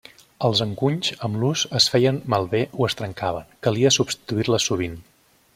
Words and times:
Els 0.47 0.61
encunys 0.63 1.11
amb 1.27 1.37
l'ús 1.43 1.65
es 1.81 1.87
feien 1.95 2.19
malbé 2.35 2.63
o 2.81 2.89
es 2.89 2.99
trencaven, 3.03 3.55
calia 3.69 3.97
substituir-les 3.99 4.71
sovint. 4.73 4.99